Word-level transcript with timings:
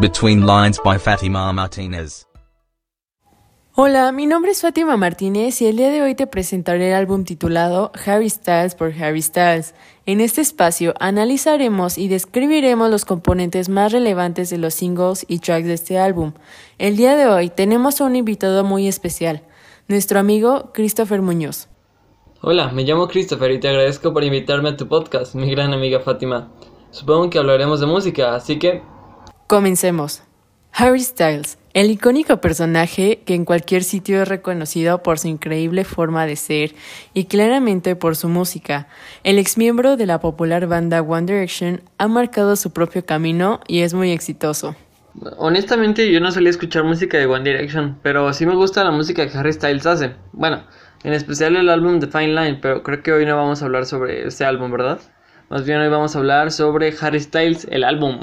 Between 0.00 0.46
Lines 0.46 0.80
by 0.84 0.96
Fatima 0.96 1.52
Martinez. 1.52 2.28
Hola, 3.74 4.12
mi 4.12 4.26
nombre 4.26 4.52
es 4.52 4.60
Fátima 4.60 4.96
Martínez 4.96 5.60
y 5.60 5.66
el 5.66 5.76
día 5.76 5.90
de 5.90 6.02
hoy 6.02 6.14
te 6.14 6.28
presentaré 6.28 6.90
el 6.90 6.94
álbum 6.94 7.24
titulado 7.24 7.90
Harry 8.06 8.30
Styles 8.30 8.76
por 8.76 8.92
Harry 8.92 9.20
Styles. 9.22 9.74
En 10.06 10.20
este 10.20 10.40
espacio 10.40 10.94
analizaremos 11.00 11.98
y 11.98 12.06
describiremos 12.06 12.92
los 12.92 13.04
componentes 13.04 13.68
más 13.68 13.90
relevantes 13.90 14.50
de 14.50 14.58
los 14.58 14.74
singles 14.74 15.26
y 15.26 15.40
tracks 15.40 15.66
de 15.66 15.74
este 15.74 15.98
álbum. 15.98 16.32
El 16.78 16.96
día 16.96 17.16
de 17.16 17.26
hoy 17.26 17.50
tenemos 17.50 18.00
a 18.00 18.04
un 18.04 18.14
invitado 18.14 18.62
muy 18.62 18.86
especial, 18.86 19.42
nuestro 19.88 20.20
amigo 20.20 20.70
Christopher 20.72 21.22
Muñoz. 21.22 21.66
Hola, 22.40 22.68
me 22.68 22.84
llamo 22.84 23.08
Christopher 23.08 23.50
y 23.50 23.58
te 23.58 23.68
agradezco 23.68 24.12
por 24.12 24.22
invitarme 24.22 24.68
a 24.68 24.76
tu 24.76 24.86
podcast, 24.86 25.34
mi 25.34 25.50
gran 25.50 25.74
amiga 25.74 25.98
Fátima. 25.98 26.52
Supongo 26.92 27.30
que 27.30 27.38
hablaremos 27.40 27.80
de 27.80 27.86
música, 27.86 28.36
así 28.36 28.60
que... 28.60 28.96
Comencemos. 29.48 30.22
Harry 30.74 31.00
Styles, 31.00 31.56
el 31.72 31.90
icónico 31.90 32.38
personaje 32.38 33.22
que 33.24 33.32
en 33.32 33.46
cualquier 33.46 33.82
sitio 33.82 34.20
es 34.20 34.28
reconocido 34.28 35.02
por 35.02 35.18
su 35.18 35.28
increíble 35.28 35.84
forma 35.84 36.26
de 36.26 36.36
ser 36.36 36.74
y 37.14 37.24
claramente 37.24 37.96
por 37.96 38.14
su 38.14 38.28
música. 38.28 38.88
El 39.24 39.38
exmiembro 39.38 39.96
de 39.96 40.04
la 40.04 40.20
popular 40.20 40.66
banda 40.66 41.00
One 41.00 41.32
Direction 41.32 41.80
ha 41.96 42.08
marcado 42.08 42.56
su 42.56 42.74
propio 42.74 43.06
camino 43.06 43.60
y 43.66 43.80
es 43.80 43.94
muy 43.94 44.12
exitoso. 44.12 44.76
Honestamente 45.38 46.12
yo 46.12 46.20
no 46.20 46.30
solía 46.30 46.50
escuchar 46.50 46.84
música 46.84 47.16
de 47.16 47.24
One 47.24 47.50
Direction, 47.50 47.98
pero 48.02 48.30
sí 48.34 48.44
me 48.44 48.54
gusta 48.54 48.84
la 48.84 48.90
música 48.90 49.26
que 49.26 49.38
Harry 49.38 49.54
Styles 49.54 49.86
hace. 49.86 50.14
Bueno, 50.32 50.62
en 51.04 51.14
especial 51.14 51.56
el 51.56 51.70
álbum 51.70 52.00
The 52.00 52.08
Fine 52.08 52.34
Line, 52.34 52.58
pero 52.60 52.82
creo 52.82 53.02
que 53.02 53.12
hoy 53.12 53.24
no 53.24 53.34
vamos 53.34 53.62
a 53.62 53.64
hablar 53.64 53.86
sobre 53.86 54.26
ese 54.26 54.44
álbum, 54.44 54.70
¿verdad? 54.70 55.00
Más 55.48 55.64
bien 55.64 55.78
hoy 55.78 55.88
vamos 55.88 56.14
a 56.14 56.18
hablar 56.18 56.52
sobre 56.52 56.92
Harry 57.00 57.20
Styles, 57.20 57.66
el 57.70 57.84
álbum 57.84 58.20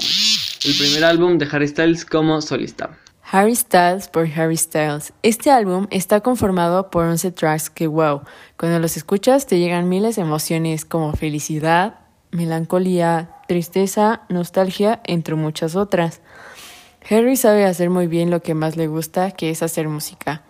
el 0.66 0.76
primer 0.76 1.04
álbum 1.04 1.38
de 1.38 1.46
Harry 1.52 1.68
Styles 1.68 2.04
como 2.04 2.40
solista. 2.42 2.98
Harry 3.30 3.54
Styles 3.54 4.08
por 4.08 4.26
Harry 4.26 4.56
Styles. 4.56 5.12
Este 5.22 5.52
álbum 5.52 5.86
está 5.90 6.20
conformado 6.20 6.90
por 6.90 7.04
11 7.04 7.30
tracks 7.30 7.70
que, 7.70 7.86
wow, 7.86 8.22
cuando 8.56 8.80
los 8.80 8.96
escuchas 8.96 9.46
te 9.46 9.60
llegan 9.60 9.88
miles 9.88 10.16
de 10.16 10.22
emociones 10.22 10.84
como 10.84 11.12
felicidad, 11.12 12.00
melancolía, 12.32 13.30
tristeza, 13.46 14.22
nostalgia, 14.28 15.00
entre 15.04 15.36
muchas 15.36 15.76
otras. 15.76 16.20
Harry 17.08 17.36
sabe 17.36 17.64
hacer 17.64 17.88
muy 17.88 18.08
bien 18.08 18.30
lo 18.30 18.42
que 18.42 18.54
más 18.54 18.76
le 18.76 18.88
gusta, 18.88 19.30
que 19.30 19.50
es 19.50 19.62
hacer 19.62 19.88
música. 19.88 20.42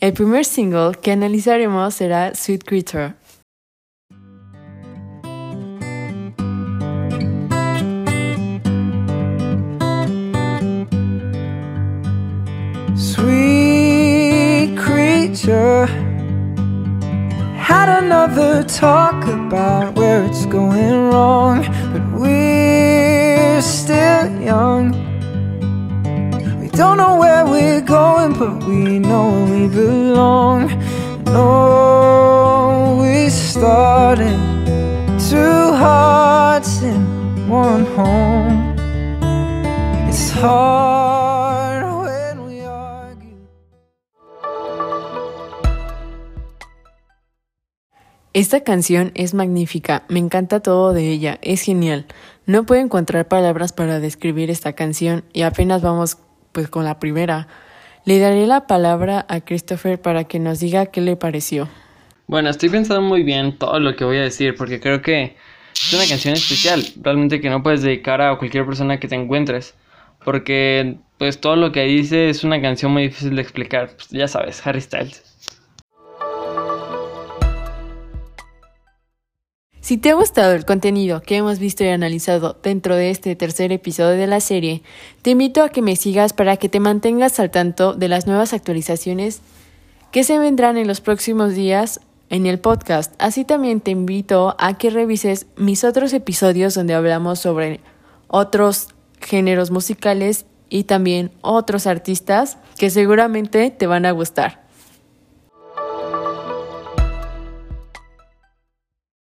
El 0.00 0.12
primer 0.12 0.44
single 0.44 0.98
que 1.00 1.12
analizaremos 1.12 1.94
será 1.94 2.34
Sweet 2.34 2.64
Creature, 2.64 3.14
Had 17.66 17.88
another 18.04 18.62
talk 18.62 19.24
about 19.24 19.96
where 19.96 20.24
it's 20.24 20.46
going 20.46 21.10
wrong, 21.10 21.64
but 21.92 22.04
we're 22.12 23.60
still 23.60 24.40
young. 24.40 24.92
We 26.60 26.68
don't 26.68 26.96
know 26.96 27.16
where 27.16 27.44
we're 27.44 27.80
going, 27.80 28.34
but 28.38 28.62
we 28.68 29.00
know 29.00 29.44
we 29.50 29.66
belong. 29.66 30.68
No, 31.24 32.98
we 33.00 33.28
started 33.30 34.38
two 35.28 35.72
hearts 35.82 36.82
in 36.82 37.48
one 37.48 37.84
home. 37.96 38.76
It's 40.08 40.30
hard. 40.30 40.85
Esta 48.36 48.60
canción 48.60 49.12
es 49.14 49.32
magnífica, 49.32 50.02
me 50.10 50.18
encanta 50.18 50.60
todo 50.60 50.92
de 50.92 51.10
ella, 51.10 51.38
es 51.40 51.62
genial. 51.62 52.04
No 52.44 52.66
puedo 52.66 52.82
encontrar 52.82 53.28
palabras 53.28 53.72
para 53.72 53.98
describir 53.98 54.50
esta 54.50 54.74
canción 54.74 55.24
y 55.32 55.40
apenas 55.40 55.80
vamos 55.80 56.18
pues 56.52 56.68
con 56.68 56.84
la 56.84 56.98
primera. 56.98 57.48
Le 58.04 58.18
daré 58.18 58.46
la 58.46 58.66
palabra 58.66 59.24
a 59.30 59.40
Christopher 59.40 59.98
para 59.98 60.24
que 60.24 60.38
nos 60.38 60.60
diga 60.60 60.84
qué 60.84 61.00
le 61.00 61.16
pareció. 61.16 61.70
Bueno, 62.26 62.50
estoy 62.50 62.68
pensando 62.68 63.00
muy 63.00 63.22
bien 63.22 63.56
todo 63.56 63.80
lo 63.80 63.96
que 63.96 64.04
voy 64.04 64.18
a 64.18 64.24
decir 64.24 64.54
porque 64.54 64.80
creo 64.80 65.00
que 65.00 65.34
es 65.72 65.94
una 65.94 66.06
canción 66.06 66.34
especial, 66.34 66.84
realmente 67.00 67.40
que 67.40 67.48
no 67.48 67.62
puedes 67.62 67.80
dedicar 67.80 68.20
a 68.20 68.36
cualquier 68.36 68.66
persona 68.66 69.00
que 69.00 69.08
te 69.08 69.14
encuentres, 69.14 69.72
porque 70.22 70.98
pues 71.16 71.40
todo 71.40 71.56
lo 71.56 71.72
que 71.72 71.84
dice 71.84 72.28
es 72.28 72.44
una 72.44 72.60
canción 72.60 72.92
muy 72.92 73.04
difícil 73.04 73.34
de 73.34 73.40
explicar, 73.40 73.92
pues, 73.96 74.10
ya 74.10 74.28
sabes, 74.28 74.60
Harry 74.66 74.82
Styles. 74.82 75.35
Si 79.86 79.98
te 79.98 80.10
ha 80.10 80.14
gustado 80.14 80.52
el 80.54 80.64
contenido 80.64 81.22
que 81.22 81.36
hemos 81.36 81.60
visto 81.60 81.84
y 81.84 81.86
analizado 81.86 82.58
dentro 82.60 82.96
de 82.96 83.10
este 83.10 83.36
tercer 83.36 83.70
episodio 83.70 84.18
de 84.18 84.26
la 84.26 84.40
serie, 84.40 84.82
te 85.22 85.30
invito 85.30 85.62
a 85.62 85.68
que 85.68 85.80
me 85.80 85.94
sigas 85.94 86.32
para 86.32 86.56
que 86.56 86.68
te 86.68 86.80
mantengas 86.80 87.38
al 87.38 87.52
tanto 87.52 87.94
de 87.94 88.08
las 88.08 88.26
nuevas 88.26 88.52
actualizaciones 88.52 89.42
que 90.10 90.24
se 90.24 90.40
vendrán 90.40 90.76
en 90.76 90.88
los 90.88 91.00
próximos 91.00 91.54
días 91.54 92.00
en 92.30 92.46
el 92.46 92.58
podcast. 92.58 93.14
Así 93.20 93.44
también 93.44 93.80
te 93.80 93.92
invito 93.92 94.56
a 94.58 94.76
que 94.76 94.90
revises 94.90 95.46
mis 95.56 95.84
otros 95.84 96.12
episodios 96.14 96.74
donde 96.74 96.94
hablamos 96.94 97.38
sobre 97.38 97.78
otros 98.26 98.88
géneros 99.20 99.70
musicales 99.70 100.46
y 100.68 100.82
también 100.82 101.30
otros 101.42 101.86
artistas 101.86 102.58
que 102.76 102.90
seguramente 102.90 103.70
te 103.70 103.86
van 103.86 104.04
a 104.04 104.10
gustar. 104.10 104.65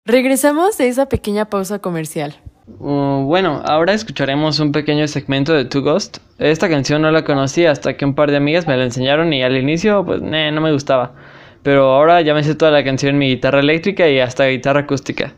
Regresamos 0.10 0.76
de 0.80 0.88
esa 0.88 1.08
pequeña 1.08 1.46
pausa 1.46 1.78
comercial. 1.78 2.36
Uh, 2.80 3.26
bueno, 3.26 3.62
ahora 3.64 3.94
escucharemos 3.94 4.60
un 4.60 4.72
pequeño 4.72 5.08
segmento 5.08 5.54
de 5.54 5.66
Two 5.66 5.84
Ghost. 5.84 6.18
Esta 6.40 6.68
canción 6.68 7.04
no 7.04 7.12
la 7.12 7.24
conocí 7.24 7.68
hasta 7.68 7.96
que 7.96 8.06
un 8.06 8.16
par 8.16 8.32
de 8.32 8.38
amigas 8.38 8.66
me 8.66 8.76
la 8.76 8.86
enseñaron 8.86 9.32
y 9.34 9.44
al 9.44 9.56
inicio 9.56 10.04
pues 10.04 10.20
no 10.20 10.62
me 10.62 10.74
gustaba. 10.74 11.14
Pero 11.62 11.92
ahora 11.92 12.22
ya 12.22 12.34
me 12.34 12.44
sé 12.44 12.56
toda 12.56 12.72
la 12.72 12.84
canción 12.84 13.12
en 13.12 13.20
mi 13.20 13.30
guitarra 13.30 13.60
eléctrica 13.60 14.10
y 14.10 14.20
hasta 14.20 14.48
guitarra 14.48 14.80
acústica. 14.80 15.36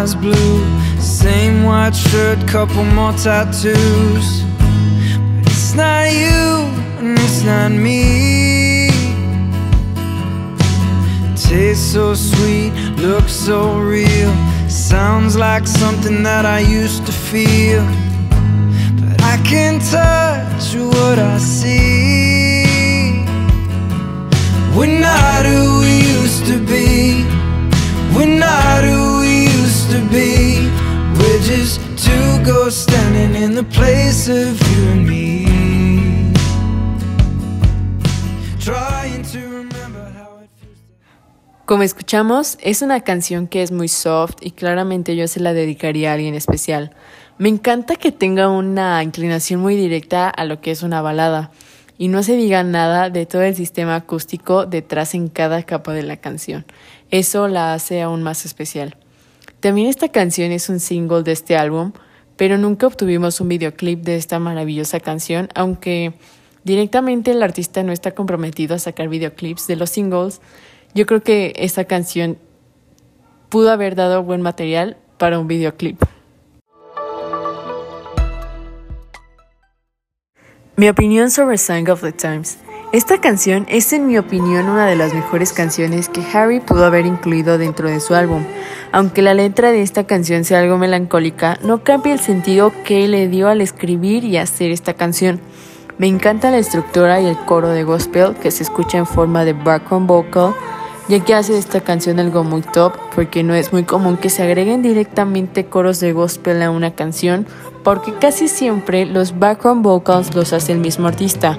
Eyes 0.00 0.14
blue. 0.14 0.64
Same 0.98 1.64
white 1.64 1.94
shirt, 1.94 2.38
couple 2.48 2.84
more 2.84 3.12
tattoos. 3.12 4.28
But 5.36 5.46
it's 5.46 5.74
not 5.74 6.06
you 6.22 6.42
and 7.00 7.18
it's 7.18 7.42
not 7.42 7.70
me. 7.70 8.90
Tastes 11.36 11.92
so 11.92 12.14
sweet, 12.14 12.72
looks 12.96 13.32
so 13.32 13.78
real. 13.78 14.32
Sounds 14.68 15.36
like 15.36 15.66
something 15.66 16.22
that 16.22 16.44
I 16.46 16.60
used 16.60 17.04
to 17.06 17.12
feel. 17.12 17.84
But 19.00 19.20
I 19.32 19.36
can't 19.50 19.82
touch 19.90 20.66
what 20.76 21.18
I 21.18 21.38
see 21.38 22.09
in 33.36 33.54
the 33.54 33.64
place 33.70 34.28
of 34.28 34.58
you 34.70 34.92
and. 34.92 35.10
Como 41.70 41.84
escuchamos, 41.84 42.58
es 42.62 42.82
una 42.82 43.02
canción 43.02 43.46
que 43.46 43.62
es 43.62 43.70
muy 43.70 43.86
soft 43.86 44.38
y 44.40 44.50
claramente 44.50 45.14
yo 45.14 45.28
se 45.28 45.38
la 45.38 45.52
dedicaría 45.52 46.10
a 46.10 46.14
alguien 46.14 46.34
especial. 46.34 46.90
Me 47.38 47.48
encanta 47.48 47.94
que 47.94 48.10
tenga 48.10 48.48
una 48.48 49.00
inclinación 49.04 49.60
muy 49.60 49.76
directa 49.76 50.28
a 50.28 50.44
lo 50.46 50.60
que 50.60 50.72
es 50.72 50.82
una 50.82 51.00
balada 51.00 51.52
y 51.96 52.08
no 52.08 52.24
se 52.24 52.34
diga 52.34 52.64
nada 52.64 53.08
de 53.08 53.24
todo 53.24 53.42
el 53.42 53.54
sistema 53.54 53.94
acústico 53.94 54.66
detrás 54.66 55.14
en 55.14 55.28
cada 55.28 55.62
capa 55.62 55.92
de 55.92 56.02
la 56.02 56.16
canción. 56.16 56.66
Eso 57.12 57.46
la 57.46 57.72
hace 57.72 58.02
aún 58.02 58.24
más 58.24 58.44
especial. 58.44 58.96
También 59.60 59.86
esta 59.86 60.08
canción 60.08 60.50
es 60.50 60.68
un 60.68 60.80
single 60.80 61.22
de 61.22 61.30
este 61.30 61.56
álbum, 61.56 61.92
pero 62.40 62.56
nunca 62.56 62.86
obtuvimos 62.86 63.38
un 63.42 63.48
videoclip 63.48 64.00
de 64.00 64.16
esta 64.16 64.38
maravillosa 64.38 64.98
canción, 64.98 65.50
aunque 65.54 66.14
directamente 66.64 67.32
el 67.32 67.42
artista 67.42 67.82
no 67.82 67.92
está 67.92 68.12
comprometido 68.12 68.74
a 68.74 68.78
sacar 68.78 69.10
videoclips 69.10 69.66
de 69.66 69.76
los 69.76 69.90
singles, 69.90 70.40
yo 70.94 71.04
creo 71.04 71.22
que 71.22 71.52
esta 71.56 71.84
canción 71.84 72.38
pudo 73.50 73.70
haber 73.70 73.94
dado 73.94 74.22
buen 74.22 74.40
material 74.40 74.96
para 75.18 75.38
un 75.38 75.48
videoclip. 75.48 76.02
Mi 80.76 80.88
opinión 80.88 81.30
sobre 81.30 81.58
Song 81.58 81.90
of 81.90 82.00
the 82.00 82.12
Times. 82.12 82.56
Esta 82.92 83.20
canción 83.20 83.66
es 83.68 83.92
en 83.92 84.08
mi 84.08 84.18
opinión 84.18 84.68
una 84.68 84.84
de 84.84 84.96
las 84.96 85.14
mejores 85.14 85.52
canciones 85.52 86.08
que 86.08 86.24
Harry 86.34 86.58
pudo 86.58 86.84
haber 86.84 87.06
incluido 87.06 87.56
dentro 87.56 87.88
de 87.88 88.00
su 88.00 88.16
álbum. 88.16 88.42
Aunque 88.90 89.22
la 89.22 89.32
letra 89.32 89.70
de 89.70 89.82
esta 89.82 90.08
canción 90.08 90.42
sea 90.42 90.58
algo 90.58 90.76
melancólica, 90.76 91.56
no 91.62 91.84
cambia 91.84 92.12
el 92.12 92.18
sentido 92.18 92.72
que 92.84 93.06
le 93.06 93.28
dio 93.28 93.48
al 93.48 93.60
escribir 93.60 94.24
y 94.24 94.38
hacer 94.38 94.72
esta 94.72 94.94
canción. 94.94 95.40
Me 95.98 96.08
encanta 96.08 96.50
la 96.50 96.58
estructura 96.58 97.20
y 97.20 97.26
el 97.26 97.36
coro 97.36 97.68
de 97.68 97.84
gospel 97.84 98.34
que 98.34 98.50
se 98.50 98.64
escucha 98.64 98.98
en 98.98 99.06
forma 99.06 99.44
de 99.44 99.52
background 99.52 100.08
vocal, 100.08 100.52
ya 101.08 101.20
que 101.20 101.32
hace 101.32 101.52
de 101.52 101.60
esta 101.60 101.82
canción 101.82 102.18
algo 102.18 102.42
muy 102.42 102.62
top 102.62 102.94
porque 103.14 103.44
no 103.44 103.54
es 103.54 103.72
muy 103.72 103.84
común 103.84 104.16
que 104.16 104.30
se 104.30 104.42
agreguen 104.42 104.82
directamente 104.82 105.64
coros 105.64 106.00
de 106.00 106.12
gospel 106.12 106.60
a 106.60 106.72
una 106.72 106.92
canción, 106.96 107.46
porque 107.84 108.12
casi 108.14 108.48
siempre 108.48 109.06
los 109.06 109.38
background 109.38 109.84
vocals 109.84 110.34
los 110.34 110.52
hace 110.52 110.72
el 110.72 110.78
mismo 110.78 111.06
artista. 111.06 111.56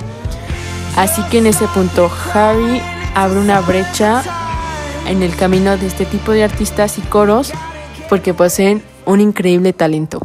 Así 0.97 1.21
que 1.29 1.37
en 1.37 1.47
ese 1.47 1.67
punto 1.67 2.11
Harry 2.33 2.81
abre 3.15 3.39
una 3.39 3.61
brecha 3.61 4.23
en 5.07 5.23
el 5.23 5.35
camino 5.35 5.77
de 5.77 5.87
este 5.87 6.05
tipo 6.05 6.31
de 6.31 6.43
artistas 6.43 6.97
y 6.97 7.01
coros 7.01 7.51
porque 8.09 8.33
poseen 8.33 8.81
un 9.05 9.21
increíble 9.21 9.73
talento. 9.73 10.19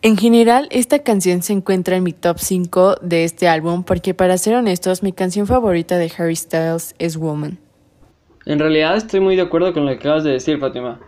En 0.00 0.16
general, 0.16 0.68
esta 0.70 1.00
canción 1.00 1.42
se 1.42 1.52
encuentra 1.52 1.96
en 1.96 2.04
mi 2.04 2.12
top 2.12 2.38
5 2.38 2.96
de 3.02 3.24
este 3.24 3.48
álbum 3.48 3.82
porque 3.82 4.14
para 4.14 4.38
ser 4.38 4.54
honestos, 4.54 5.02
mi 5.02 5.12
canción 5.12 5.48
favorita 5.48 5.98
de 5.98 6.10
Harry 6.16 6.36
Styles 6.36 6.94
es 7.00 7.16
Woman. 7.16 7.58
En 8.46 8.60
realidad 8.60 8.96
estoy 8.96 9.18
muy 9.18 9.34
de 9.34 9.42
acuerdo 9.42 9.74
con 9.74 9.84
lo 9.84 9.90
que 9.90 9.98
acabas 9.98 10.22
de 10.22 10.30
decir, 10.30 10.58
Fátima. 10.60 11.00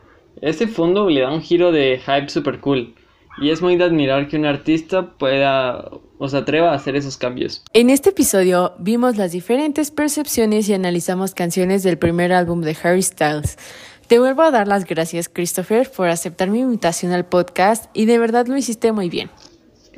Este 0.42 0.66
fondo 0.66 1.08
le 1.08 1.20
da 1.20 1.32
un 1.32 1.40
giro 1.40 1.70
de 1.70 2.00
hype 2.04 2.28
super 2.28 2.58
cool. 2.58 2.94
Y 3.38 3.50
es 3.50 3.62
muy 3.62 3.76
de 3.76 3.84
admirar 3.84 4.28
que 4.28 4.36
un 4.36 4.44
artista 4.44 5.12
pueda 5.16 5.88
o 6.18 6.28
se 6.28 6.36
atreva 6.36 6.72
a 6.72 6.74
hacer 6.74 6.96
esos 6.96 7.16
cambios. 7.16 7.62
En 7.72 7.88
este 7.88 8.10
episodio 8.10 8.74
vimos 8.78 9.16
las 9.16 9.32
diferentes 9.32 9.90
percepciones 9.90 10.68
y 10.68 10.74
analizamos 10.74 11.34
canciones 11.34 11.82
del 11.82 11.96
primer 11.96 12.32
álbum 12.32 12.60
de 12.60 12.76
Harry 12.82 13.02
Styles. 13.02 13.56
Te 14.06 14.18
vuelvo 14.18 14.42
a 14.42 14.50
dar 14.50 14.66
las 14.66 14.84
gracias, 14.84 15.28
Christopher, 15.28 15.90
por 15.90 16.08
aceptar 16.08 16.50
mi 16.50 16.60
invitación 16.60 17.12
al 17.12 17.26
podcast 17.26 17.86
y 17.94 18.06
de 18.06 18.18
verdad 18.18 18.46
lo 18.48 18.56
hiciste 18.56 18.92
muy 18.92 19.08
bien. 19.08 19.30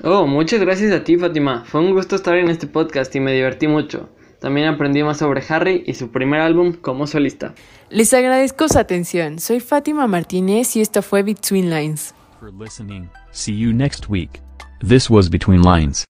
Oh, 0.04 0.26
muchas 0.26 0.60
gracias 0.60 0.92
a 0.92 1.02
ti, 1.02 1.16
Fátima. 1.16 1.64
Fue 1.64 1.80
un 1.80 1.92
gusto 1.92 2.16
estar 2.16 2.36
en 2.36 2.50
este 2.50 2.66
podcast 2.66 3.14
y 3.16 3.20
me 3.20 3.32
divertí 3.32 3.68
mucho. 3.68 4.08
También 4.40 4.66
aprendí 4.66 5.02
más 5.02 5.18
sobre 5.18 5.42
Harry 5.48 5.84
y 5.86 5.94
su 5.94 6.10
primer 6.10 6.40
álbum 6.40 6.72
como 6.72 7.06
solista. 7.06 7.54
Les 7.90 8.12
agradezco 8.12 8.68
su 8.68 8.78
atención. 8.78 9.38
Soy 9.38 9.60
Fátima 9.60 10.06
Martínez 10.06 10.76
y 10.76 10.80
esto 10.80 11.00
fue 11.02 11.22
Between 11.22 11.70
Lines. 11.70 12.14
For 12.42 12.50
listening. 12.50 13.08
See 13.30 13.52
you 13.52 13.72
next 13.72 14.08
week. 14.08 14.40
This 14.80 15.08
was 15.08 15.28
Between 15.28 15.62
Lines. 15.62 16.04